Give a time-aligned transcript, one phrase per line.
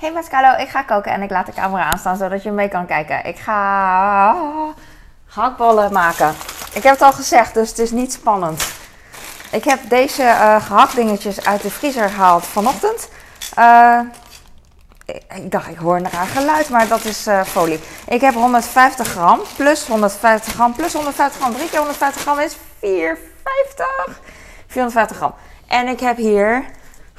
[0.00, 2.86] Hey Mascalo, ik ga koken en ik laat de camera aanstaan zodat je mee kan
[2.86, 3.24] kijken.
[3.24, 4.36] Ik ga
[5.26, 6.34] gehaktballen maken.
[6.72, 8.72] Ik heb het al gezegd, dus het is niet spannend.
[9.50, 13.08] Ik heb deze uh, gehaktdingetjes uit de vriezer gehaald vanochtend.
[13.58, 14.00] Uh,
[15.34, 17.80] ik dacht, ik hoor een raar geluid, maar dat is uh, folie.
[18.06, 21.52] Ik heb 150 gram plus 150 gram plus 150 gram.
[21.54, 24.20] 3 keer 150 gram is 450.
[24.66, 25.34] 450 gram.
[25.66, 26.64] En ik heb hier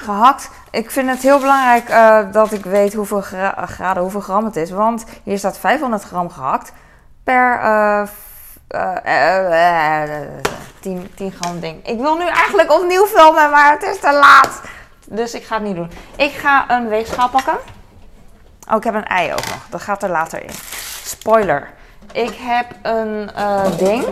[0.01, 0.49] gehakt.
[0.71, 4.55] Ik vind het heel belangrijk uh, dat ik weet hoeveel gra graden, hoeveel gram het
[4.55, 4.71] is.
[4.71, 6.71] Want hier staat 500 gram gehakt
[7.23, 8.07] per uh,
[10.79, 11.87] 10, 10 gram ding.
[11.87, 14.61] Ik wil nu eigenlijk opnieuw filmen, maar het is te laat.
[15.05, 15.91] Dus ik ga het niet doen.
[16.15, 17.57] Ik ga een weegschaal pakken.
[18.69, 19.65] Oh, ik heb een ei ook nog.
[19.69, 20.53] Dat gaat er later in.
[21.03, 21.69] Spoiler.
[22.11, 24.05] Ik heb een uh, ding.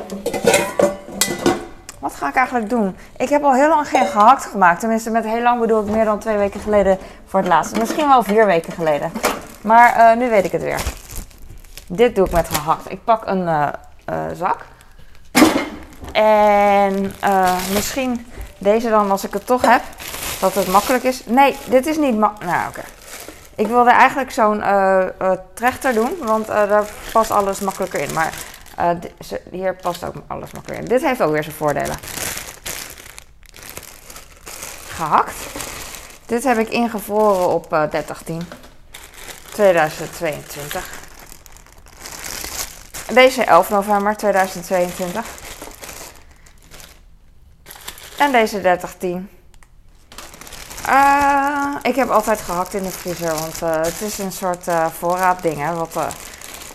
[1.99, 2.97] Wat ga ik eigenlijk doen?
[3.17, 4.79] Ik heb al heel lang geen gehakt gemaakt.
[4.79, 7.77] Tenminste, met heel lang bedoel ik meer dan twee weken geleden voor het laatst.
[7.77, 9.11] Misschien wel vier weken geleden.
[9.61, 10.81] Maar uh, nu weet ik het weer.
[11.87, 12.91] Dit doe ik met gehakt.
[12.91, 13.67] Ik pak een uh,
[14.33, 14.65] zak.
[16.11, 17.13] En
[17.73, 19.81] misschien deze dan als ik het toch heb.
[20.39, 21.25] Dat het makkelijk is.
[21.25, 22.51] Nee, dit is niet makkelijk.
[22.51, 22.81] Nou, oké.
[23.55, 24.63] Ik wilde eigenlijk zo'n
[25.53, 28.13] trechter doen, want daar past alles makkelijker in.
[28.13, 28.33] Maar
[29.51, 30.89] hier past ook alles makkelijker in.
[30.89, 31.97] Dit heeft ook weer zijn voordelen.
[34.87, 35.35] Gehakt.
[36.25, 38.41] Dit heb ik ingevroren op 3010
[39.51, 40.89] 2022.
[43.13, 45.25] Deze 11 november 2022.
[48.17, 49.29] En deze 3010
[50.89, 54.85] uh, ik heb altijd gehakt in de vriezer, want uh, het is een soort uh,
[54.99, 55.93] voorraadding, hè, wat,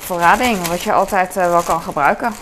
[0.03, 2.33] voorraading, wat je altijd wel kan gebruiken.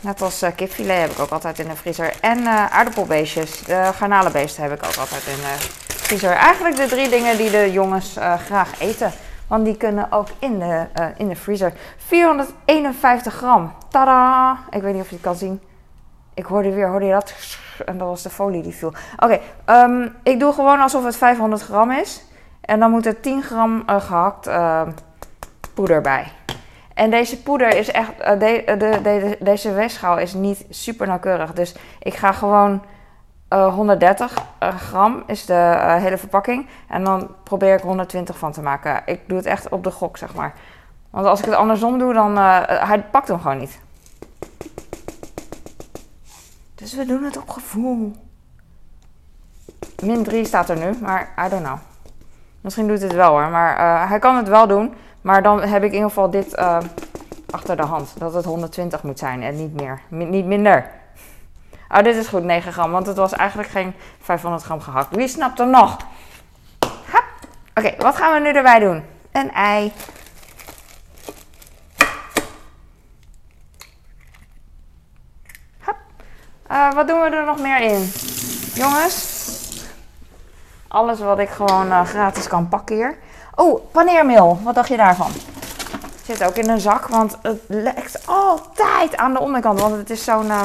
[0.00, 2.12] Net als kipfilet heb ik ook altijd in de vriezer.
[2.20, 6.30] En aardappelbeestjes, de garnalenbeesten heb ik ook altijd in de vriezer.
[6.30, 9.12] Eigenlijk de drie dingen die de jongens graag eten.
[9.46, 10.86] Want die kunnen ook in de,
[11.16, 11.72] in de vriezer.
[11.96, 13.72] 451 gram.
[13.88, 14.58] Tada!
[14.70, 15.60] Ik weet niet of je het kan zien.
[16.34, 17.34] Ik hoorde weer, hoorde je dat?
[17.86, 18.92] En dat was de folie die viel.
[19.16, 22.24] Oké, um, ik doe gewoon alsof het 500 gram is.
[22.60, 24.82] En dan moet er 10 gram uh, gehakt uh,
[25.74, 26.32] poeder bij.
[27.00, 31.52] En deze poeder is echt, uh, de, de, de, deze weegschaal is niet super nauwkeurig.
[31.52, 32.82] Dus ik ga gewoon
[33.48, 36.66] 130 gram is de hele verpakking.
[36.88, 39.02] En dan probeer ik 120 van te maken.
[39.06, 40.54] Ik doe het echt op de gok, zeg maar.
[41.10, 43.80] Want als ik het andersom doe, dan hij pakt hem gewoon niet.
[46.74, 48.12] Dus we doen het op gevoel.
[50.02, 51.78] Min 3 staat er nu, maar I don't know.
[52.60, 54.94] Misschien doet het wel hoor, maar hij kan het wel doen.
[55.20, 56.78] Maar dan heb ik in ieder geval dit uh,
[57.50, 58.12] achter de hand.
[58.18, 60.00] Dat het 120 moet zijn en niet meer.
[60.08, 60.90] Niet minder.
[61.88, 62.90] Oh, dit is goed, 9 gram.
[62.90, 65.16] Want het was eigenlijk geen 500 gram gehakt.
[65.16, 65.96] Wie snapt er nog?
[67.74, 69.04] Oké, wat gaan we nu erbij doen?
[69.32, 69.92] Een ei.
[76.70, 78.12] Uh, wat doen we er nog meer in?
[78.74, 79.26] Jongens,
[80.88, 83.18] alles wat ik gewoon uh, gratis kan pakken hier.
[83.54, 84.60] Oh, paneermeel.
[84.62, 85.32] Wat dacht je daarvan?
[86.24, 89.80] Zit ook in een zak, want het lekt altijd aan de onderkant.
[89.80, 90.62] Want het is zo'n uh,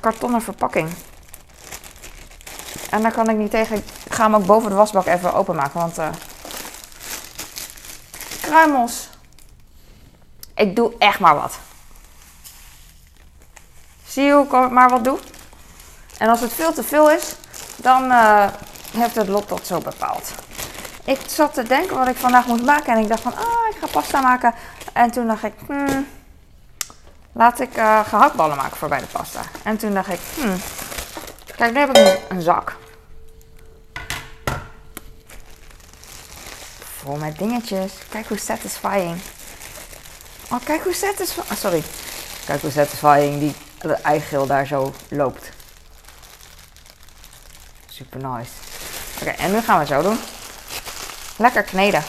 [0.00, 0.90] kartonnen verpakking.
[2.90, 3.76] En daar kan ik niet tegen.
[3.76, 5.80] Ik ga hem ook boven de wasbak even openmaken.
[5.80, 6.08] Want uh,
[8.40, 9.08] kruimels.
[10.54, 11.58] Ik doe echt maar wat.
[14.06, 15.18] Zie je hoe ik maar wat doe?
[16.18, 17.34] En als het veel te veel is,
[17.76, 18.48] dan uh,
[18.96, 20.32] heeft het lot dat zo bepaald.
[21.08, 23.76] Ik zat te denken wat ik vandaag moet maken en ik dacht van, ah, ik
[23.80, 24.54] ga pasta maken.
[24.92, 26.06] En toen dacht ik, hmm,
[27.32, 29.40] laat ik uh, gehaktballen maken voor bij de pasta.
[29.62, 30.56] En toen dacht ik, hmm,
[31.56, 32.76] kijk, nu heb ik een, zak.
[36.96, 37.92] Vol met dingetjes.
[38.08, 39.20] Kijk hoe satisfying.
[40.50, 41.50] Oh, kijk hoe satisfying.
[41.50, 41.82] Oh, sorry.
[42.46, 45.50] Kijk hoe satisfying die de eigeel daar zo loopt.
[47.86, 48.50] Super nice.
[49.20, 50.18] Oké, en nu gaan we zo doen.
[51.38, 52.04] Lekker kneden.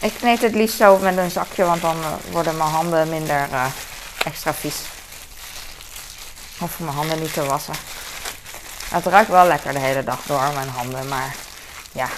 [0.00, 3.48] Ik kneed het liefst zo met een zakje, want dan uh, worden mijn handen minder
[3.52, 3.64] uh,
[4.24, 4.76] extra vies.
[6.58, 7.74] Hoef mijn handen niet te wassen.
[8.88, 11.34] Het ruikt wel lekker de hele dag door, mijn handen, maar
[11.92, 12.08] ja.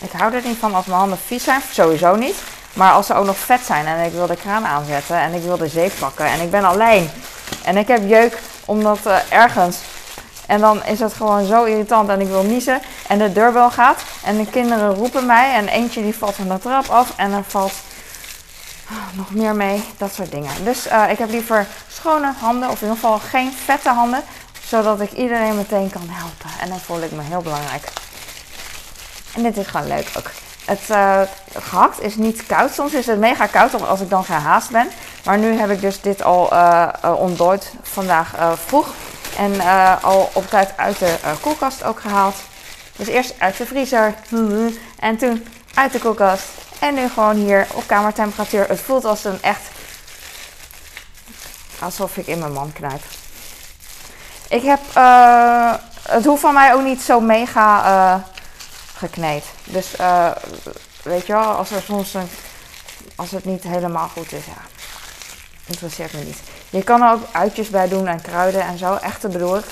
[0.00, 2.36] Ik hou er niet van als mijn handen vies zijn, sowieso niet.
[2.72, 5.42] Maar als ze ook nog vet zijn en ik wil de kraan aanzetten en ik
[5.42, 7.10] wil de zeep pakken en ik ben alleen
[7.62, 9.76] en ik heb jeuk omdat uh, ergens
[10.46, 14.02] en dan is het gewoon zo irritant en ik wil niezen en de deurbel gaat
[14.24, 17.44] en de kinderen roepen mij en eentje die valt van de trap af en er
[17.46, 17.72] valt
[19.12, 20.64] nog meer mee, dat soort dingen.
[20.64, 24.22] Dus uh, ik heb liever schone handen of in ieder geval geen vette handen
[24.66, 26.50] Zodat ik iedereen meteen kan helpen.
[26.60, 27.92] En dan voel ik me heel belangrijk.
[29.34, 30.30] En dit is gewoon leuk ook.
[30.64, 31.20] Het uh,
[31.58, 32.72] gehakt is niet koud.
[32.72, 34.88] Soms is het mega koud als ik dan gehaast ben.
[35.24, 38.34] Maar nu heb ik dus dit al uh, ontdooid vandaag
[38.66, 38.86] vroeg.
[39.36, 39.60] En
[40.02, 42.34] al op tijd uit de koelkast ook gehaald.
[42.96, 44.14] Dus eerst uit de vriezer.
[44.98, 46.44] En toen uit de koelkast.
[46.78, 48.68] En nu gewoon hier op kamertemperatuur.
[48.68, 49.62] Het voelt als een echt...
[51.78, 53.02] Alsof ik in mijn man knijp.
[54.48, 54.80] Ik heb...
[56.08, 58.24] het hoeft van mij ook niet zo mega
[58.96, 59.44] gekneed.
[59.64, 59.86] Dus
[61.02, 62.28] weet je wel, als er soms een,
[63.16, 64.73] als het niet helemaal goed is, ja,
[65.66, 66.40] interesseert me niet.
[66.70, 69.64] Je kan er ook uitjes bij doen en kruiden en zo, echte bedoel ik.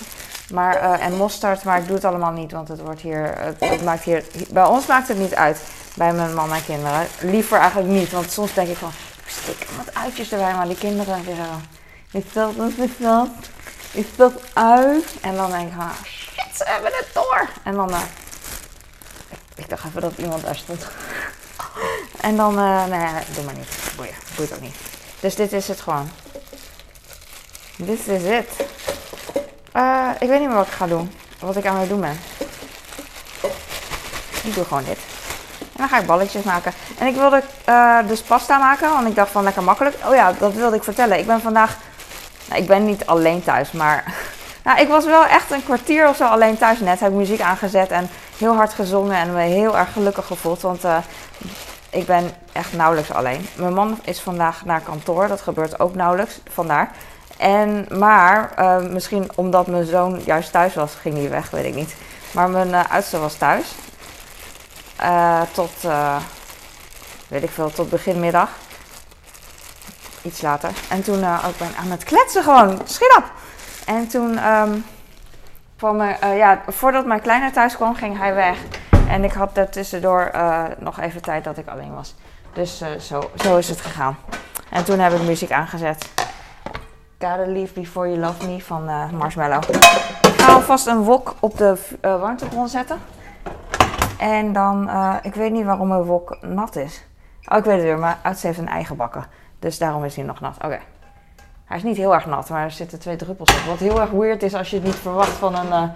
[0.53, 3.85] Maar, uh, en mosterd, maar ik doe het allemaal niet, want het wordt hier, het,
[3.85, 5.61] maakt hier, bij ons maakt het niet uit,
[5.95, 7.07] bij mijn man en kinderen.
[7.21, 8.91] Liever eigenlijk niet, want soms denk ik van,
[9.27, 11.47] stik wat uitjes erbij, maar die kinderen zeggen,
[12.11, 13.29] is dat, is dat?
[13.93, 15.15] Is dat uit?
[15.21, 17.49] En dan denk ik van, shit, ze hebben het door.
[17.63, 18.01] En dan, uh,
[19.55, 20.87] ik dacht even dat iemand daar stond.
[22.21, 23.69] en dan, uh, nee, doe maar niet.
[23.97, 24.77] Boeien, boeit ook niet.
[25.23, 26.09] Dus dit is het gewoon.
[27.77, 28.49] Dit is het.
[29.77, 31.13] Uh, ik weet niet meer wat ik ga doen.
[31.41, 32.19] Wat ik aan het doen ben.
[34.43, 34.99] Ik doe gewoon dit.
[35.59, 36.73] En dan ga ik balletjes maken.
[36.99, 39.97] En ik wilde uh, dus pasta maken, want ik dacht van lekker makkelijk.
[40.07, 41.19] Oh ja, dat wilde ik vertellen.
[41.19, 41.77] Ik ben vandaag...
[42.49, 44.05] Nou, ik ben niet alleen thuis, maar...
[44.65, 47.01] Nou, ik was wel echt een kwartier of zo alleen thuis net.
[47.01, 50.61] Heb ik muziek aangezet en heel hard gezongen en me heel erg gelukkig gevoeld.
[50.61, 50.97] Want uh,
[51.93, 53.47] ik ben echt nauwelijks alleen.
[53.55, 55.29] Mijn man is vandaag naar kantoor.
[55.29, 56.91] Dat gebeurt ook nauwelijks, vandaar.
[57.37, 61.75] En, maar uh, misschien omdat mijn zoon juist thuis was, ging hij weg, weet ik
[61.75, 61.95] niet.
[62.31, 63.67] Maar mijn uh, was thuis.
[65.53, 65.73] tot,
[67.29, 68.49] weet ik veel, tot begin middag.
[70.23, 70.71] Iets later.
[70.89, 72.81] En toen ook ben aan het kletsen gewoon.
[72.85, 73.25] Schiet op!
[73.87, 74.85] En toen um,
[75.77, 78.59] kwam er, ja, voordat mijn kleine thuis kwam, ging hij weg.
[79.13, 82.15] En ik had tussendoor uh, nog even tijd dat ik alleen was.
[82.53, 84.17] Dus uh, zo, zo is het gegaan.
[84.71, 86.13] En toen heb ik muziek aangezet.
[87.19, 88.85] Gotta Leave Before You Love Me van
[89.17, 89.63] Marshmallow.
[90.23, 92.99] Ik ga alvast een wok op de warmtebron zetten.
[94.19, 94.91] En dan,
[95.23, 97.05] ik weet niet waarom mijn wok nat is.
[97.49, 99.27] Oh, ik weet het weer, maar Uits heeft een eigen bakken.
[99.59, 100.57] Dus daarom is hij nog nat.
[100.57, 100.79] Oké.
[101.65, 103.65] Hij is niet heel erg nat, maar er zitten twee druppels op.
[103.67, 105.91] Wat heel erg weird is als je het niet verwacht van een,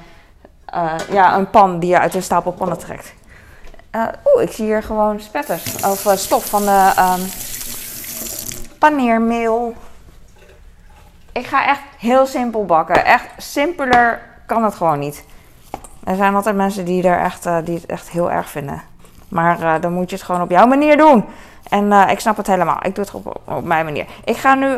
[0.75, 3.15] uh, ja, een pan die je uit een stapel pannen trekt.
[3.93, 5.85] Uh, Oeh, ik zie hier gewoon spetters.
[5.85, 7.29] Of stof van de um,
[8.79, 9.75] paneermeel.
[11.33, 13.05] Ik ga echt heel simpel bakken.
[13.05, 15.25] Echt simpeler kan het gewoon niet.
[16.05, 18.83] Er zijn altijd mensen die, er echt, die het echt heel erg vinden.
[19.29, 21.25] Maar dan moet je het gewoon op jouw manier doen.
[21.69, 22.79] En ik snap het helemaal.
[22.83, 24.07] Ik doe het op, op mijn manier.
[24.25, 24.75] Ik ga nu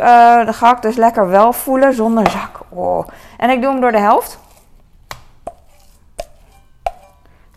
[0.46, 2.60] de gehakt dus lekker wel voelen zonder zak.
[2.68, 3.06] Oh.
[3.36, 4.38] En ik doe hem door de helft.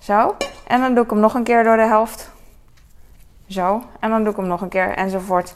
[0.01, 0.36] Zo.
[0.68, 2.31] En dan doe ik hem nog een keer door de helft.
[3.48, 3.83] Zo.
[4.00, 5.53] En dan doe ik hem nog een keer enzovoort.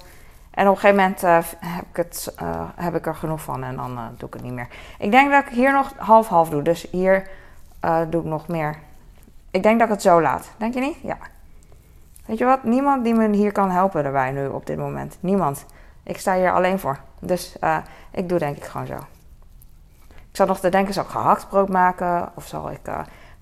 [0.52, 2.36] En op een gegeven moment uh, heb, ik het,
[2.76, 4.68] heb ik er genoeg van en dan doe ik het niet meer.
[5.00, 6.62] Ik denk dat ik hier nog half-half doe.
[6.62, 7.28] Dus hier
[8.10, 8.76] doe ik nog meer.
[9.52, 10.52] Ik denk dat ik het zo laat.
[10.58, 10.98] Denk je niet?
[11.02, 11.18] Ja.
[12.26, 12.64] Weet je wat?
[12.64, 15.18] Niemand die me hier kan helpen erbij nu op dit moment.
[15.20, 15.66] Niemand.
[16.04, 17.00] Ik sta hier alleen voor.
[17.20, 17.56] Dus
[18.12, 18.98] ik doe denk ik gewoon zo.
[20.08, 22.32] Ik zat nog te denken, zal ik gehakt maken?
[22.36, 22.88] Of zal ik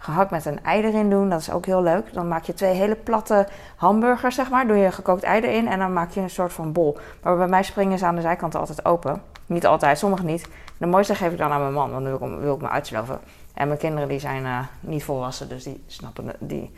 [0.03, 1.29] gehakt met een ei erin doen?
[1.29, 2.13] Dat is ook heel leuk.
[2.13, 4.67] Dan maak je twee hele platte hamburgers, zeg maar.
[4.67, 6.97] Doe je gekookt ei erin en dan maak je een soort van bol.
[7.21, 9.21] Maar bij mij springen ze aan de zijkant altijd open.
[9.45, 10.47] Niet altijd, sommige niet.
[10.77, 13.19] De mooiste geef ik dan aan mijn man, want dan wil ik, me uitsloven.
[13.53, 16.71] En mijn kinderen die zijn uh, niet volwassen, dus die snappen, die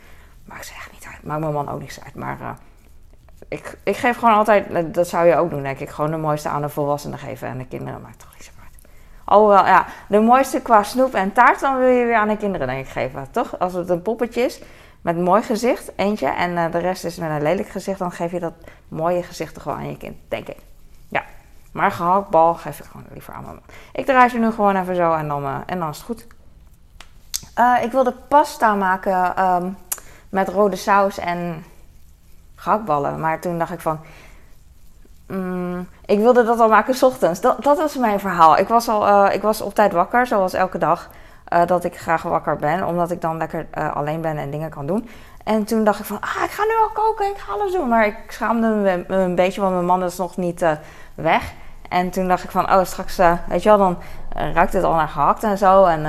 [0.46, 1.22] Maakt ze echt niet uit.
[1.22, 2.14] Maakt mijn man ook niks uit.
[2.14, 2.50] Maar uh,
[3.48, 6.16] ik, ik geef gewoon altijd, eh, dat zou je ook doen denk ik, gewoon de
[6.16, 7.48] mooiste aan de volwassenen geven.
[7.48, 8.55] En de kinderen maakt toch niks uit.
[9.26, 12.66] Alhoewel, ja, de mooiste qua snoep en taart, dan wil je weer aan de kinderen
[12.66, 13.30] denk ik geven.
[13.30, 13.58] Toch?
[13.58, 14.60] Als het een poppetje is
[15.00, 18.32] met mooi gezicht, eentje, en uh, de rest is met een lelijk gezicht, dan geef
[18.32, 18.52] je dat
[18.88, 20.58] mooie gezicht toch wel aan je kind, denk ik.
[21.08, 21.24] Ja,
[21.72, 23.60] maar gehaktbal geef ik gewoon liever aan man.
[23.92, 26.26] Ik draai ze nu gewoon even zo en dan, uh, en dan is het goed.
[27.58, 29.76] Uh, ik wilde pasta maken um,
[30.28, 31.64] met rode saus en
[32.54, 33.20] gehaktballen.
[33.20, 34.00] Maar toen dacht ik van,
[35.26, 37.40] mm, ik wilde dat al maken s ochtends.
[37.40, 38.58] Dat, dat was mijn verhaal.
[38.58, 41.10] Ik was, al, uh, ik was op tijd wakker, zoals elke dag.
[41.52, 44.70] Uh, dat ik graag wakker ben, omdat ik dan lekker uh, alleen ben en dingen
[44.70, 45.08] kan doen.
[45.44, 47.88] En toen dacht ik van, ah, ik ga nu al koken, ik ga alles doen.
[47.88, 50.64] Maar ik schaamde me een beetje, want mijn man is nog niet
[51.14, 51.52] weg.
[51.88, 53.16] En toen dacht ik van, oh, straks,
[53.48, 53.98] weet je wel, dan
[54.54, 55.84] ruikt het al naar gehakt en zo.
[55.84, 56.04] En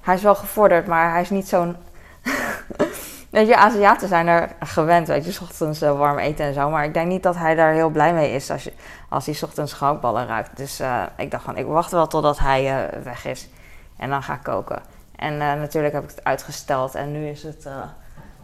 [0.00, 1.76] hij is wel gevorderd, maar hij is niet zo'n
[3.34, 6.70] Weet je, Aziaten zijn er gewend, weet je, s ochtends uh, warm eten en zo.
[6.70, 8.72] Maar ik denk niet dat hij daar heel blij mee is als, je,
[9.08, 10.56] als hij s ochtends gehaktballen ruikt.
[10.56, 13.48] Dus uh, ik dacht van, ik wacht wel totdat hij uh, weg is.
[13.96, 14.82] En dan ga ik koken.
[15.16, 16.94] En natuurlijk heb ik het uitgesteld.
[16.94, 17.68] En nu is het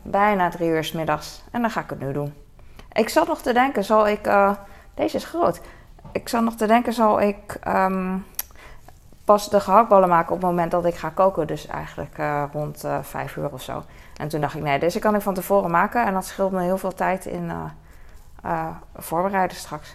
[0.02, 1.42] bijna drie uur s middags.
[1.50, 2.34] En dan ga ik het nu doen.
[2.92, 4.30] Ik zat nog te denken, zal ik...
[4.94, 5.60] deze is groot.
[6.12, 7.56] Ik zat nog te denken, zal ik...
[7.62, 8.16] Ehm,
[9.30, 11.46] pas de gehaktballen maken op het moment dat ik ga koken.
[11.46, 13.82] Dus eigenlijk uh, rond uh, vijf uur of zo.
[14.16, 16.06] En toen dacht ik, nee, deze kan ik van tevoren maken.
[16.06, 17.52] En dat scheelt me heel veel tijd in
[18.44, 19.94] uh, voorbereiden straks.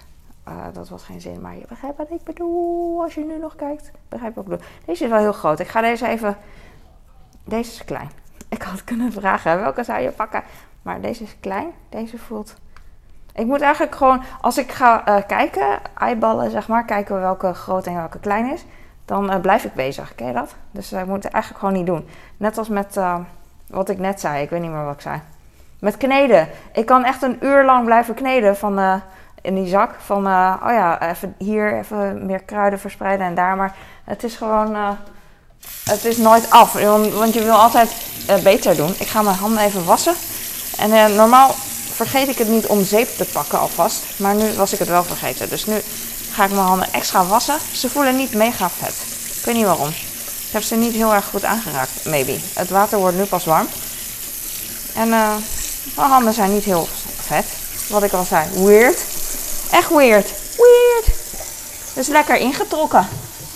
[0.73, 3.01] dat was geen zin, maar je begrijpt wat ik bedoel.
[3.01, 4.65] Als je nu nog kijkt, begrijp wat ik bedoel.
[4.85, 5.59] Deze is wel heel groot.
[5.59, 6.37] Ik ga deze even...
[7.43, 8.09] Deze is klein.
[8.55, 10.43] Ik had kunnen vragen, welke zou je pakken?
[10.81, 11.71] Maar deze is klein.
[11.89, 12.55] Deze voelt...
[13.33, 17.95] Ik moet eigenlijk gewoon, als ik ga kijken, eyeballen zeg maar, kijken welke groot en
[17.95, 18.65] welke klein is
[19.05, 20.15] dan uh, blijf ik bezig.
[20.15, 20.55] Ken je dat?
[20.71, 22.07] Dus uh, ik moet het eigenlijk gewoon niet doen.
[22.37, 23.15] Net als met uh,
[23.67, 24.43] wat ik net zei.
[24.43, 25.19] Ik weet niet meer wat ik zei.
[25.79, 26.47] Met kneden.
[26.73, 29.01] Ik kan echt een uur lang blijven kneden van,
[29.41, 29.95] in die zak.
[30.05, 33.55] Van, oh ja, even hier even meer kruiden verspreiden en daar.
[33.55, 34.75] Maar het is gewoon,
[35.83, 36.73] het is nooit af.
[37.13, 38.07] Want je wil altijd
[38.43, 38.89] beter doen.
[38.89, 40.13] Ik ga mijn handen even wassen.
[40.79, 41.51] En normaal
[41.91, 44.19] vergeet ik het niet om zeep te pakken alvast.
[44.19, 45.49] Maar nu was ik het wel vergeten.
[45.49, 45.81] Dus nu
[46.35, 47.57] ga ik mijn handen extra wassen.
[47.71, 48.93] Ze voelen niet mega vet.
[49.37, 49.87] Ik weet niet waarom.
[49.87, 52.39] Ik heb ze niet heel erg goed aangeraakt, maybe.
[52.53, 53.67] Het water wordt nu pas warm.
[54.95, 55.33] En uh,
[55.95, 56.87] mijn handen zijn niet heel
[57.25, 57.45] vet.
[57.89, 58.47] Wat ik al zei.
[58.53, 58.99] Weird.
[59.71, 60.29] Echt weird.
[60.57, 61.17] Weird.
[61.93, 63.07] Dus lekker ingetrokken.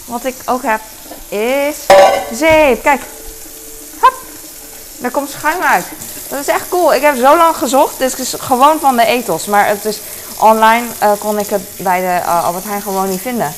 [0.06, 0.82] Wat ik ook heb
[1.30, 1.76] is
[2.32, 2.84] zeep.
[2.84, 3.02] Kijk.
[4.00, 4.14] Hop.
[5.02, 5.86] Er komt schuim uit.
[6.28, 6.94] Dat is echt cool.
[6.94, 7.98] Ik heb zo lang gezocht.
[7.98, 9.46] Dit is gewoon van de etels.
[9.46, 10.00] Maar het is
[10.40, 13.52] online uh, kon ik het bij de uh, Albert Heijn gewoon niet vinden.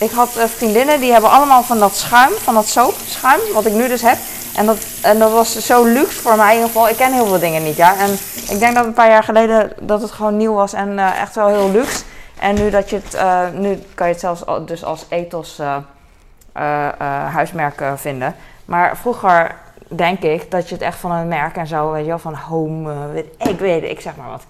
[0.00, 3.72] Ik had uh, vriendinnen die hebben allemaal van dat schuim, van dat soapschuim, wat ik
[3.72, 4.18] nu dus heb.
[4.56, 6.88] En dat, en dat was zo luxe voor mij in ieder geval.
[6.88, 7.96] Ik ken heel veel dingen niet, ja.
[7.96, 8.10] En
[8.48, 11.48] ik denk dat een paar jaar geleden dat het gewoon nieuw was en echt wel
[11.48, 12.02] heel luxe.
[12.38, 15.60] En nu dat je het, nu kan je het zelfs dus als ethos
[17.32, 18.34] huismerk vinden.
[18.64, 19.54] Maar vroeger
[19.88, 22.34] denk ik dat je het echt van een merk en zo, weet je wel, van
[22.34, 24.44] home, ik weet ik zeg maar wat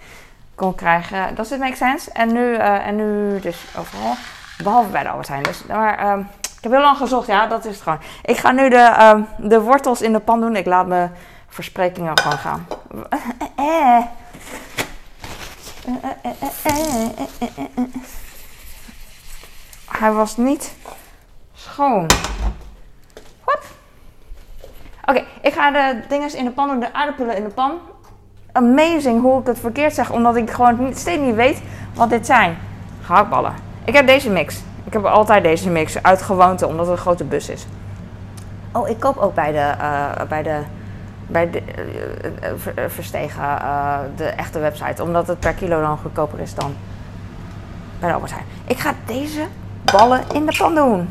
[0.61, 1.35] kon krijgen.
[1.35, 2.11] Does it make sense?
[2.13, 4.15] En nu, uh, en nu dus overal.
[4.63, 5.45] Behalve bij de Albert.
[5.45, 6.21] Dus, maar um,
[6.57, 7.27] ik heb heel lang gezocht.
[7.27, 7.99] Ja, dat is het gewoon.
[8.23, 10.57] Ik ga nu de, um, de wortels in de pan doen.
[10.57, 11.13] Ik laat mijn
[11.49, 12.67] versprekingen gewoon gaan.
[19.87, 20.75] Hij was niet
[21.55, 22.07] schoon.
[25.05, 26.81] Oké, ik ga de dinges in de pan doen.
[26.81, 27.81] De aardappelen in de pan
[28.53, 31.63] amazing hoe ik het verkeerd zeg, omdat ik gewoon steeds niet weet
[31.95, 32.57] wat dit zijn.
[33.03, 33.53] Gehaktballen.
[33.85, 34.63] Ik heb deze mix.
[34.85, 37.67] Ik heb altijd deze mix uit gewoonte, omdat het een grote bus is.
[38.73, 40.61] Oh, ik koop ook bij de, uh, bij de,
[41.27, 41.63] bij de
[42.77, 46.75] uh, Verstegen, uh, de echte website, omdat het per kilo dan goedkoper is dan
[47.99, 48.47] bij de Albert Heijn.
[48.65, 49.47] Ik ga deze
[49.85, 51.09] ballen in de pan doen.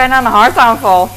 [0.00, 1.08] Bijna een hartaanval.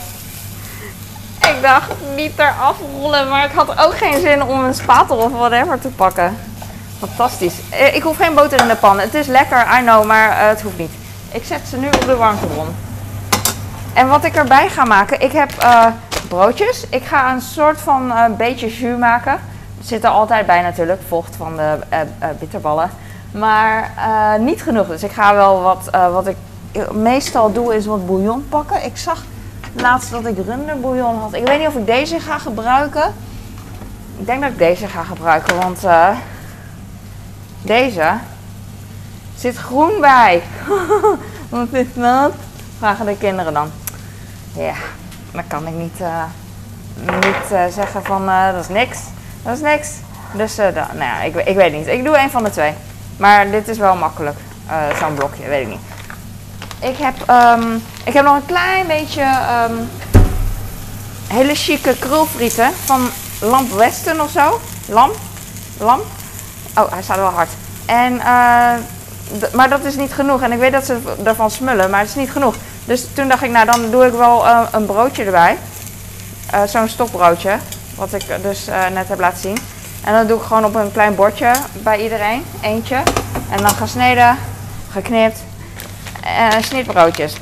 [1.40, 5.32] Ik dacht niet eraf rollen, maar ik had ook geen zin om een spatel of
[5.32, 6.38] whatever te pakken.
[7.00, 7.54] Fantastisch.
[7.70, 9.00] Eh, ik hoef geen boter in de pan.
[9.00, 10.92] Het is lekker, I know, maar uh, het hoeft niet.
[11.32, 12.76] Ik zet ze nu op de warmtebron.
[13.94, 15.86] En wat ik erbij ga maken, ik heb uh,
[16.28, 16.86] broodjes.
[16.90, 19.40] Ik ga een soort van beetje jus maken.
[19.82, 21.78] Zit er altijd bij natuurlijk, vocht van de
[22.40, 22.90] bitterballen.
[23.32, 23.92] Maar
[24.40, 26.38] niet genoeg, dus ik ga wel wat, wat ik
[26.92, 28.86] meestal doe is wat bouillon pakken.
[28.86, 29.24] Ik zag
[29.74, 31.34] laatst dat ik runderbouillon had.
[31.34, 33.14] Ik weet niet of ik deze ga gebruiken.
[34.18, 36.10] Ik denk dat ik deze ga gebruiken, want uh,
[37.62, 38.14] deze
[39.36, 40.44] zit groen bij.
[41.50, 42.32] wat is dat?
[42.78, 43.72] Vragen de kinderen dan.
[44.54, 44.74] Ja,
[45.32, 46.24] dan kan ik niet, uh,
[46.96, 49.00] niet uh, zeggen van dat is niks.
[49.44, 49.92] Dat is niks.
[50.34, 51.88] Dus nou ja, ik, ik weet niet.
[51.88, 52.74] Ik doe een van de twee.
[53.18, 54.38] Maar dit is wel makkelijk.
[55.00, 55.80] Zo'n blokje, weet ik niet.
[56.84, 59.22] Ik heb, um, ik heb nog een klein beetje
[59.70, 59.90] um,
[61.28, 63.10] hele chique krulfrieten van
[63.42, 64.60] Lamp Westen of zo.
[65.78, 66.06] Lamp?
[66.78, 67.50] Oh, hij staat wel hard.
[67.86, 68.72] En, uh,
[69.54, 70.42] maar dat is niet genoeg.
[70.42, 72.56] En ik weet dat ze ervan smullen, maar het is niet genoeg.
[72.86, 75.58] Dus toen dacht ik, nou dan doe ik wel uh, een broodje erbij.
[76.54, 77.58] Uh, Zo'n stokbroodje,
[77.96, 79.58] wat ik dus net heb laten zien.
[80.04, 83.02] En dan doe ik gewoon op een klein bordje bij iedereen, eentje.
[83.50, 84.38] En dan gesneden,
[84.92, 85.40] geknipt,
[86.26, 87.36] uh, snitbroodjes.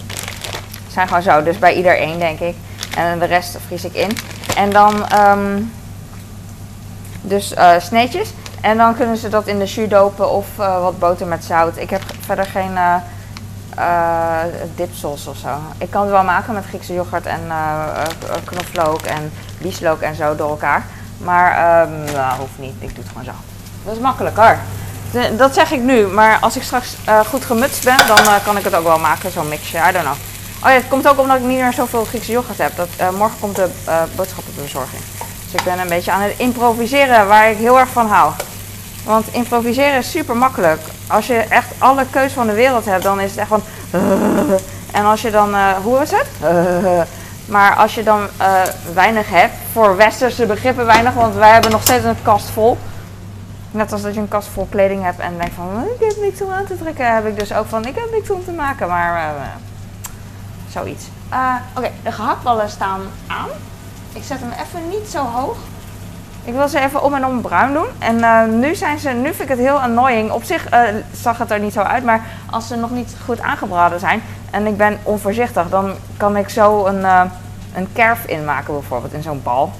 [0.87, 2.55] Zijn gewoon zo, dus bij ieder één denk ik.
[2.95, 4.17] En de rest vries ik in.
[4.55, 5.73] En dan um,
[7.21, 8.29] dus uh, sneetjes.
[8.61, 11.77] En dan kunnen ze dat in de jus dopen of uh, wat boter met zout.
[11.77, 12.77] Ik heb verder geen
[14.75, 15.49] dipsels of zo.
[15.77, 17.41] Ik kan het wel maken met Griekse yoghurt en
[18.43, 20.85] knoflook en bieslook en zo door elkaar.
[21.17, 22.73] Maar um, nou, hoeft niet.
[22.79, 23.31] Ik doe het gewoon zo.
[23.85, 24.59] Dat is makkelijker.
[25.37, 26.95] Dat zeg ik nu, maar als ik straks
[27.29, 29.77] goed gemutst ben, dan kan ik het ook wel maken, zo'n mixje.
[29.77, 30.15] I don't know.
[30.63, 32.71] Oh ja, het komt ook omdat ik niet meer zoveel Griekse yoghurt heb.
[32.75, 33.69] Dat, morgen komt de
[34.15, 35.01] boodschappenbezorging.
[35.51, 38.31] Dus ik ben een beetje aan het improviseren, waar ik heel erg van hou.
[39.03, 40.81] Want improviseren is super makkelijk.
[41.07, 43.63] Als je echt alle keus van de wereld hebt, dan is het echt van.
[44.97, 45.55] en als je dan.
[45.83, 46.27] Hoe is het?
[47.55, 48.27] maar als je dan
[48.93, 52.77] weinig hebt, voor westerse begrippen weinig, want wij hebben nog steeds een kast vol.
[53.71, 56.41] Net als dat je een kast vol kleding hebt en denkt van ik heb niks
[56.41, 58.87] om aan te trekken, heb ik dus ook van ik heb niks om te maken,
[58.87, 59.41] maar uh,
[60.69, 61.05] zoiets.
[61.77, 63.49] Oké, de gehaktballen staan aan.
[64.13, 65.57] Ik zet hem even niet zo hoog.
[66.43, 67.87] Ik wil ze even om en om bruin doen.
[67.99, 70.31] En uh, nu, zijn ze, nu vind ik het heel annoying.
[70.31, 70.67] Op zich
[71.13, 74.67] zag het er niet zo uit, maar als ze nog niet goed aangebraden zijn en
[74.67, 77.03] ik ben onvoorzichtig, dan kan ik zo een,
[77.73, 79.71] een kerf inmaken bijvoorbeeld in zo'n bal.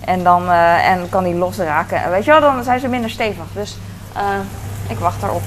[0.00, 2.02] En dan en kan die losraken.
[2.02, 3.44] En weet je wel, dan zijn ze minder stevig.
[3.52, 3.76] Dus
[4.88, 5.42] ik wacht daarop.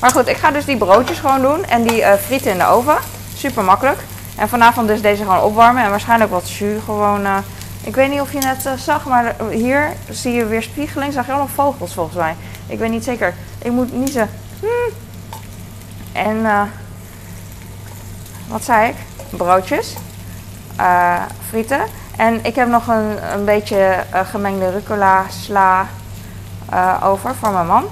[0.00, 2.96] Maar goed, ik ga dus die broodjes gewoon doen en die frieten in de oven.
[3.36, 3.98] Super makkelijk.
[4.36, 7.26] En vanavond dus deze gewoon opwarmen en waarschijnlijk wat jus gewoon
[7.86, 11.12] ik weet niet of je uh, zag, maar hier zie je weer spiegeling.
[11.12, 12.34] Zag je allemaal vogels volgens mij.
[12.66, 13.34] Ik weet niet zeker.
[13.62, 14.30] Ik moet niezen.
[14.60, 14.94] Hmm.
[16.12, 16.70] En
[18.48, 18.96] wat zei ik?
[19.30, 19.94] Broodjes.
[21.48, 21.80] Frieten.
[22.16, 25.86] En ik heb nog een, een beetje gemengde rucola sla
[27.02, 27.84] over voor mijn man.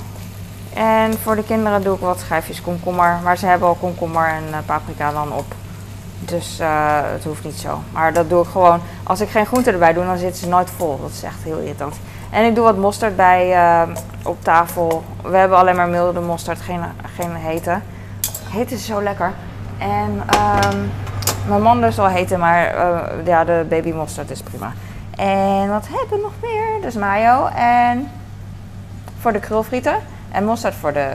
[0.74, 3.18] En voor de kinderen doe ik wat schijfjes komkommer.
[3.22, 5.54] Maar ze hebben al komkommer en paprika dan op.
[6.18, 6.58] Dus
[7.12, 7.82] het hoeft niet zo.
[7.92, 8.80] Maar dat doe ik gewoon.
[9.02, 11.00] Als ik geen groente erbij doe, dan zitten ze nooit vol.
[11.00, 11.94] Dat is echt heel irritant.
[12.30, 13.56] En ik doe wat mosterd bij
[14.22, 15.04] op tafel.
[15.22, 16.80] We hebben alleen maar milde mosterd, geen,
[17.16, 17.80] geen hete.
[18.50, 19.32] Hete is zo lekker.
[19.78, 20.22] En
[20.72, 20.90] um,
[21.48, 24.72] mijn man dus wel hete, maar uh, ja, de baby mosterd is prima.
[25.16, 26.80] En wat hebben we nog meer?
[26.82, 28.10] Dus mayo en
[29.20, 29.96] voor de krulfrieten.
[30.30, 31.12] En mosterd voor de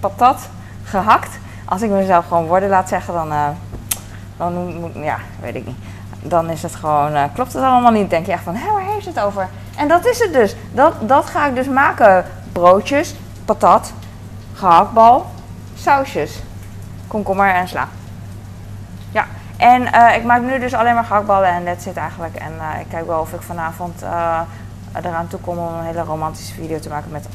[0.00, 0.48] patat
[0.84, 1.38] gehakt.
[1.64, 3.32] Als ik mezelf gewoon woorden laat zeggen, dan
[4.40, 5.76] dan moet, ja, weet ik niet.
[6.22, 8.10] Dan is het gewoon, uh, klopt het allemaal niet.
[8.10, 9.48] Denk je echt van, hé, waar heeft het over?
[9.76, 10.56] En dat is het dus.
[10.72, 12.24] Dat, dat ga ik dus maken.
[12.52, 13.92] Broodjes, patat,
[14.54, 15.26] gehaktbal,
[15.74, 16.42] sausjes,
[17.06, 17.88] komkommer en sla.
[19.60, 22.34] En uh, ik maak nu dus alleen maar gehaktballen en dat zit eigenlijk.
[22.34, 24.02] En uh, ik kijk wel of ik vanavond
[25.02, 27.26] eraan toe kom om een hele romantische video te maken met,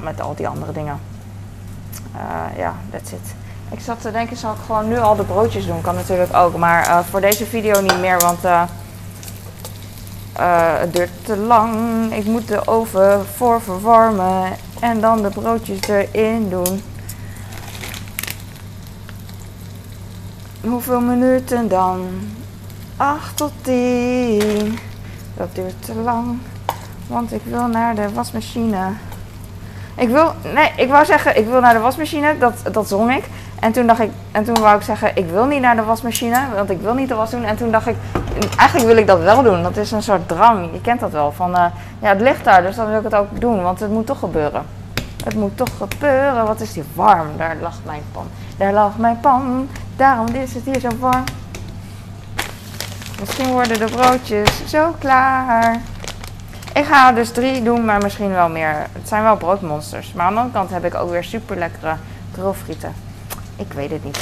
[0.00, 1.00] met al die andere dingen.
[2.56, 3.34] Ja, that's it.
[3.70, 5.80] Ik zat te denken, zal ik gewoon nu al de broodjes doen?
[5.80, 8.38] Kan natuurlijk ook, maar voor deze video niet meer, want
[10.78, 11.72] het duurt te lang.
[12.12, 16.82] Ik moet de oven voor verwarmen en dan de broodjes erin doen.
[20.60, 22.08] Hoeveel minuten dan?
[22.96, 24.78] 8 tot 10.
[25.36, 26.38] Dat duurt te lang,
[27.06, 28.78] want ik wil naar de wasmachine.
[29.96, 33.24] Ik wil, nee, ik wou zeggen, ik wil naar de wasmachine, dat, dat zong ik.
[33.60, 36.38] En toen dacht ik, en toen wou ik zeggen, ik wil niet naar de wasmachine,
[36.54, 37.44] want ik wil niet de was doen.
[37.44, 37.96] En toen dacht ik,
[38.56, 39.62] eigenlijk wil ik dat wel doen.
[39.62, 40.68] Dat is een soort drang.
[40.72, 41.32] Je kent dat wel.
[41.32, 41.64] Van, uh,
[42.00, 44.18] ja, het ligt daar, dus dan wil ik het ook doen, want het moet toch
[44.18, 44.62] gebeuren.
[45.24, 46.46] Het moet toch gebeuren.
[46.46, 47.28] Wat is die warm?
[47.36, 48.26] Daar lag mijn pan.
[48.56, 49.68] Daar lag mijn pan.
[50.00, 51.24] Daarom is het hier zo warm.
[53.20, 55.80] Misschien worden de broodjes zo klaar.
[56.74, 58.86] Ik ga dus drie doen, maar misschien wel meer.
[58.92, 60.12] Het zijn wel broodmonsters.
[60.12, 61.96] Maar aan de andere kant heb ik ook weer super lekkere
[62.32, 62.94] grillfrieten.
[63.56, 64.18] Ik weet het niet.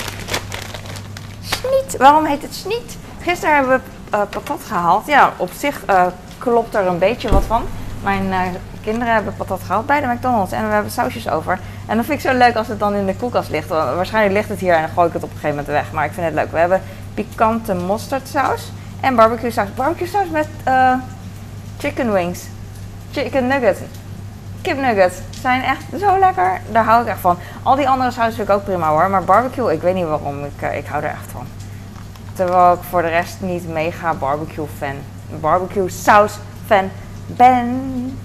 [1.43, 1.97] Sniet.
[1.99, 2.97] Waarom heet het sniet?
[3.21, 5.07] Gisteren hebben we uh, patat gehaald.
[5.07, 6.07] Ja, op zich uh,
[6.38, 7.62] klopt er een beetje wat van.
[8.03, 8.41] Mijn uh,
[8.88, 11.59] kinderen hebben patat gehaald bij de McDonald's en we hebben sausjes over.
[11.87, 13.68] En dat vind ik zo leuk als het dan in de koelkast ligt.
[13.68, 15.92] Waarschijnlijk ligt het hier en dan gooi ik het op een gegeven moment weg.
[15.92, 16.51] Maar ik vind het leuk.
[16.51, 16.83] We hebben
[17.14, 19.74] pikante mosterdsaus en barbecue saus.
[19.74, 20.48] Barbecue saus met
[21.79, 22.46] chicken wings.
[23.11, 23.81] Chicken nuggets
[24.62, 26.61] kipnuggets zijn echt zo lekker.
[26.72, 27.38] Daar hou ik echt van.
[27.62, 29.11] Al die andere saus vind ik ook prima hoor.
[29.11, 30.44] Maar barbecue, ik weet niet waarom.
[30.44, 31.46] Ik, eh, ik hou er echt van.
[32.33, 34.94] Terwijl ik voor de rest niet mega barbecue fan.
[35.40, 36.90] Barbecue saus fan
[37.27, 38.18] ben.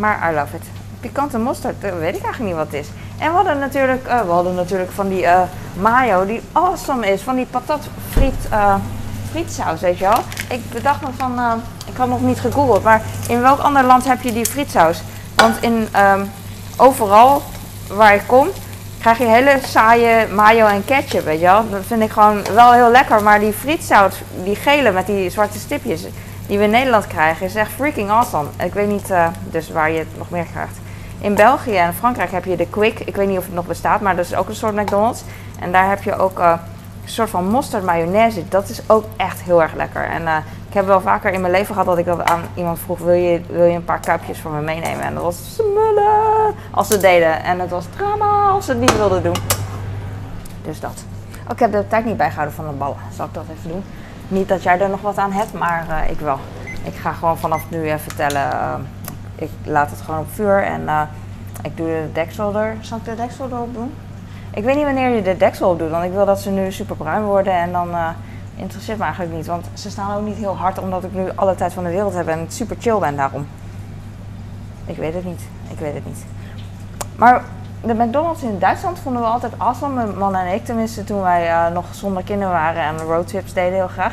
[0.00, 0.62] Maar I love it.
[1.00, 2.88] Pikante mosterd, weet ik eigenlijk niet wat het is.
[3.18, 5.40] En we hadden natuurlijk, uh, we hadden natuurlijk van die uh,
[5.80, 7.22] mayo die awesome is.
[7.22, 8.48] Van die patatfriet
[9.30, 10.18] frietsaus, weet je wel.
[10.48, 11.40] Ik bedacht me van,
[11.86, 15.02] ik had nog niet gegoogeld, maar in welk ander land heb je die frietsaus?
[15.34, 16.30] Want in um,
[16.76, 17.42] overal
[17.88, 18.48] waar ik kom,
[19.00, 21.70] krijg je hele saaie mayo en ketchup, weet je wel.
[21.70, 25.58] Dat vind ik gewoon wel heel lekker, maar die frietsaus, die gele met die zwarte
[25.58, 26.04] stipjes,
[26.50, 28.48] die we in Nederland krijgen, is echt freaking awesome.
[28.64, 30.78] Ik weet niet uh, dus waar je het nog meer krijgt.
[31.20, 33.00] in België en Frankrijk heb je de Quick.
[33.00, 35.22] Ik weet niet of het nog bestaat, maar dat is ook een soort McDonald's.
[35.60, 36.52] En daar heb je ook uh,
[37.02, 38.48] een soort van mosterd mayonaise.
[38.48, 40.04] Dat is ook echt heel erg lekker.
[40.04, 40.36] En uh,
[40.68, 43.14] ik heb wel vaker in mijn leven gehad dat ik dat aan iemand vroeg: wil
[43.14, 45.04] je, wil je een paar kuipjes voor me meenemen?
[45.04, 47.44] En dat was smullen als ze deden.
[47.44, 49.36] En het was drama als ze het niet wilden doen.
[50.64, 51.04] Dus dat.
[51.44, 52.96] Oh, ik heb de tijd niet bijgehouden van de ballen.
[53.16, 53.84] Zal ik dat even doen?
[54.30, 56.38] Niet dat jij er nog wat aan hebt, maar uh, ik wel.
[56.82, 58.42] Ik ga gewoon vanaf nu even vertellen.
[58.52, 58.74] Uh,
[59.34, 61.02] ik laat het gewoon op vuur en uh,
[61.62, 62.76] ik doe de deksel er.
[62.80, 63.94] Zal ik de deksel erop doen?
[64.54, 66.72] Ik weet niet wanneer je de deksel op doet, want ik wil dat ze nu
[66.72, 67.88] super bruin worden en dan
[68.56, 69.46] interesseert me eigenlijk niet.
[69.46, 72.14] Want ze staan ook niet heel hard omdat ik nu alle tijd van de wereld
[72.14, 73.46] heb en super chill ben daarom.
[74.86, 75.42] Ik weet het niet.
[75.70, 76.24] Ik weet het niet.
[77.16, 77.42] Maar
[77.82, 79.94] de McDonald's in Duitsland vonden we altijd awesome.
[79.94, 83.74] Mijn man en ik tenminste toen wij uh, nog zonder kinderen waren en roadtrips deden
[83.74, 84.12] heel graag.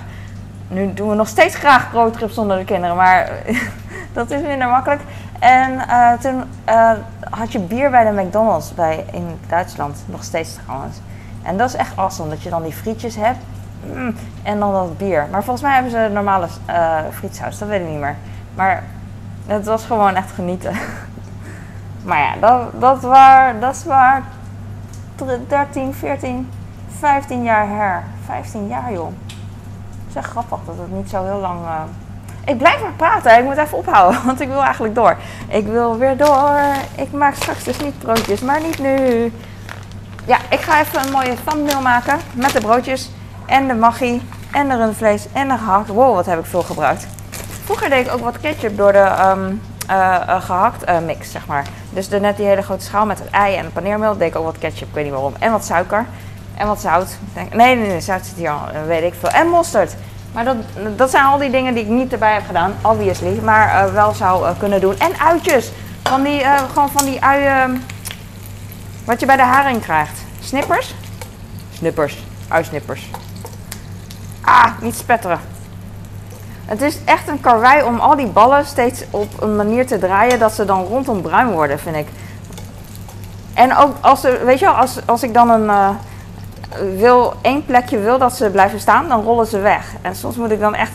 [0.67, 3.31] Nu doen we nog steeds graag roadtrips zonder de kinderen, maar
[4.13, 5.01] dat is minder makkelijk.
[5.39, 6.91] En uh, toen uh,
[7.29, 10.97] had je bier bij de McDonald's bij, in Duitsland, nog steeds trouwens.
[11.43, 13.39] En dat is echt awesome, dat je dan die frietjes hebt
[13.93, 15.27] mm, en dan dat bier.
[15.31, 16.47] Maar volgens mij hebben ze normale
[17.13, 18.15] frietsaus, dat weet ik niet meer.
[18.55, 18.83] Maar
[19.45, 20.73] het was gewoon echt genieten.
[22.07, 24.23] Maar ja, dat, dat, waar, dat is waar
[25.47, 26.49] 13, 14,
[26.99, 28.03] 15 jaar her.
[28.25, 29.11] 15 jaar joh.
[30.07, 31.59] Het is grappig dat het niet zo heel lang...
[31.65, 31.81] Uh...
[32.45, 35.17] Ik blijf maar praten, ik moet even ophouden, want ik wil eigenlijk door.
[35.47, 36.59] Ik wil weer door.
[36.95, 39.31] Ik maak straks dus niet broodjes, maar niet nu.
[40.25, 43.11] Ja, ik ga even een mooie thumbnail maken met de broodjes
[43.45, 45.87] en de maggi en de rundvlees en de gehakt.
[45.87, 47.07] Wow, wat heb ik veel gebruikt.
[47.63, 49.33] Vroeger deed ik ook wat ketchup door de uh,
[50.39, 51.65] gehakt uh, mix, zeg maar.
[51.89, 54.17] Dus de, net die hele grote schaal met het ei en het paneermeel.
[54.17, 55.33] deed ik ook wat ketchup, ik weet niet waarom.
[55.39, 56.05] En wat suiker.
[56.55, 57.17] En wat zout.
[57.33, 59.29] Nee, nee, nee, zout zit hier al, weet ik veel.
[59.29, 59.95] En mosterd.
[60.31, 60.55] Maar dat,
[60.95, 63.39] dat zijn al die dingen die ik niet erbij heb gedaan, obviously.
[63.43, 64.99] Maar wel zou kunnen doen.
[64.99, 65.71] En uitjes.
[66.03, 67.83] Van die, gewoon van die uien.
[69.05, 70.19] Wat je bij de haring krijgt.
[70.39, 70.95] Snippers?
[71.73, 72.23] Snippers.
[72.47, 73.09] Uisnippers.
[74.41, 75.39] Ah, niet spetteren.
[76.67, 80.39] Het is echt een karwei om al die ballen steeds op een manier te draaien
[80.39, 82.07] dat ze dan rondom bruin worden, vind ik.
[83.53, 85.89] En ook als ze, weet je wel, als, als ik dan een, uh,
[86.97, 89.93] wil, één plekje wil dat ze blijven staan, dan rollen ze weg.
[90.01, 90.91] En soms moet ik dan echt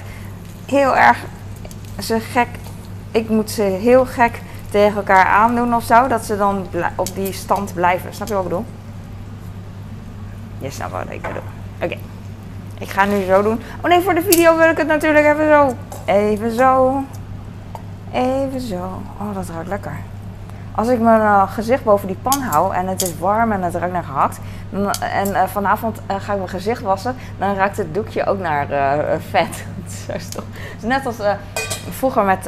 [0.67, 1.19] heel erg
[2.01, 2.49] ze gek,
[3.11, 7.33] ik moet ze heel gek tegen elkaar aandoen of zo, dat ze dan op die
[7.33, 8.15] stand blijven.
[8.15, 8.67] Snap je wat ik bedoel?
[10.59, 11.43] Je snapt wat ik bedoel.
[11.83, 12.12] Oké.
[12.83, 13.61] Ik ga nu zo doen.
[13.83, 15.75] Oh nee, voor de video wil ik het natuurlijk even zo.
[16.05, 17.03] Even zo.
[18.13, 19.03] Even zo.
[19.21, 19.97] Oh, dat ruikt lekker.
[20.75, 23.75] Als ik mijn uh, gezicht boven die pan hou en het is warm en het
[23.75, 24.39] ruikt naar gehakt.
[24.71, 27.17] Dan, en uh, vanavond ga ik mijn gezicht wassen.
[27.39, 28.67] Dan ruikt het doekje ook naar
[29.31, 29.65] vet.
[30.07, 30.45] dat
[30.77, 31.17] is net als
[31.91, 32.45] vroeger met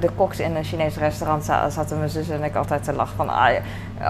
[0.00, 3.28] de koks in een Chinees restaurant zaten mijn zus en ik altijd te lachen van.
[3.28, 3.50] Ah,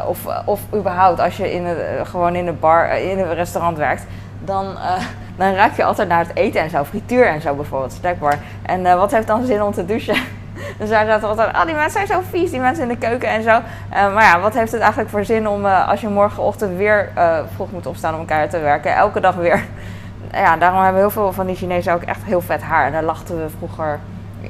[0.09, 4.07] of, of überhaupt als je in het, gewoon in een bar, in een restaurant werkt
[4.45, 5.05] dan, uh,
[5.37, 8.39] dan ruik je altijd naar het eten en zo, frituur en zo bijvoorbeeld, snackbar.
[8.63, 10.17] En uh, wat heeft dan zin om te douchen?
[10.79, 13.29] dan zei ze altijd, ah die mensen zijn zo vies, die mensen in de keuken
[13.29, 13.51] en zo.
[13.51, 17.09] Uh, maar ja, wat heeft het eigenlijk voor zin om als je morgenochtend weer
[17.55, 19.65] vroeg moet opstaan om elkaar te werken, elke dag weer.
[20.33, 22.87] ja, daarom hebben heel veel van die Chinezen ook echt heel vet haar.
[22.87, 24.01] En daar lachten we vroeger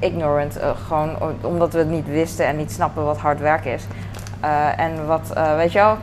[0.00, 3.86] ignorant, gewoon omdat we het niet wisten en niet snappen wat hard werk is.
[4.76, 5.96] en wat, weet je wel,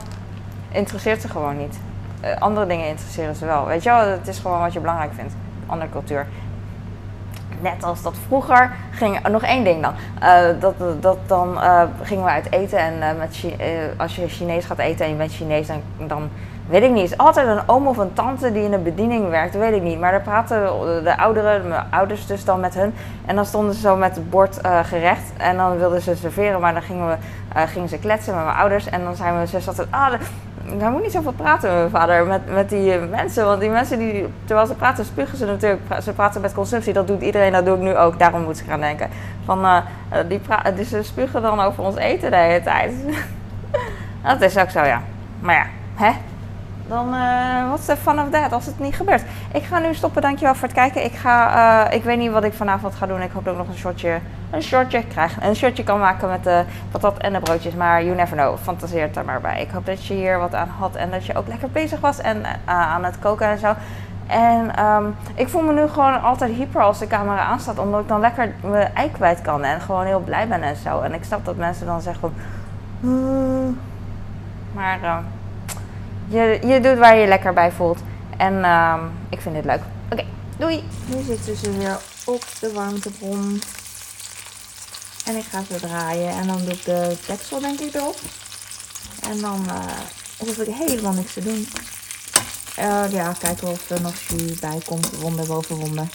[0.72, 1.80] interesseert ze gewoon niet.
[2.24, 3.66] Uh, andere dingen interesseren ze wel.
[3.66, 5.34] Weet je wel, het is gewoon wat je belangrijk vindt.
[5.66, 6.28] Andere cultuur.
[7.60, 9.94] Net als dat vroeger ging, nog één ding dan.
[10.24, 11.58] Uh, dat, dat dan
[12.02, 13.46] gingen we uit eten en met,
[13.98, 16.30] als je Chinees gaat eten en je bent Chinees, dan, dan
[16.68, 17.04] weet ik niet.
[17.04, 20.00] is altijd een oom of een tante die in de bediening werkt, weet ik niet.
[20.00, 20.64] Maar daar praten
[21.04, 22.94] de ouderen, mijn ouders dus dan met hun.
[23.26, 26.74] En dan stonden ze zo met het bord gerecht en dan wilden ze serveren, maar
[26.74, 28.90] dan gingen, we, gingen ze kletsen met mijn ouders.
[28.90, 30.14] En dan zijn we zus altijd, ah,
[30.78, 33.46] daar moet niet zoveel praten, vader, met, met die mensen.
[33.46, 35.82] Want die mensen, die, terwijl ze praten, spugen ze natuurlijk.
[36.02, 38.20] Ze praten met consumptie, dat doet iedereen, dat doe ik nu ook.
[38.20, 39.10] Daarom moet ze gaan denken.
[39.46, 39.78] Van, uh,
[40.28, 40.42] die
[40.76, 42.94] dus ze spugen dan over ons eten de hele tijd.
[44.24, 45.02] dat is ook zo, ja.
[45.40, 46.12] Maar ja, hè?
[46.92, 49.24] Dan, uh, what's the fun of that als het niet gebeurt?
[49.54, 51.04] Ik ga nu stoppen, dankjewel voor het kijken.
[51.04, 53.22] Ik, ga, uh, ik weet niet wat ik vanavond ga doen.
[53.22, 55.42] Ik hoop dat ik nog een shortje, een shortje krijg.
[55.42, 57.74] Een shortje kan maken met de patat en de broodjes.
[57.74, 59.62] Maar you never know, fantaseert er maar bij.
[59.62, 62.20] Ik hoop dat je hier wat aan had en dat je ook lekker bezig was
[62.20, 63.74] en uh, aan het koken en zo.
[64.28, 68.08] En um, ik voel me nu gewoon altijd hyper als de camera aanstaat, omdat ik
[68.08, 71.02] dan lekker mijn ei kwijt kan en gewoon heel blij ben en zo.
[71.02, 72.34] En ik snap dat mensen dan zeggen van...
[73.00, 73.80] Hmm.
[74.74, 75.00] Maar
[76.32, 78.00] je, je doet waar je je lekker bij voelt.
[78.38, 79.82] En uh, ik vind dit leuk.
[80.12, 80.26] Oké,
[80.58, 80.84] doei.
[81.06, 83.62] Nu zitten ze weer op de warmtebron.
[85.26, 86.30] En ik ga ze draaien.
[86.30, 88.20] En dan doe ik de deksel denk ik erop.
[89.30, 89.86] En dan uh,
[90.38, 91.68] hoef ik helemaal niks te doen.
[92.80, 95.20] Uh, ja, kijken of er nog jus bij komt.
[95.20, 96.08] Wonder boven wonder.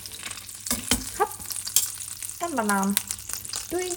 [1.18, 1.28] Hop.
[2.38, 2.94] En banaan.
[3.68, 3.92] Doei.